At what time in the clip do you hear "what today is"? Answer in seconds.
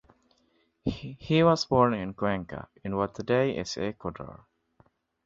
2.95-3.77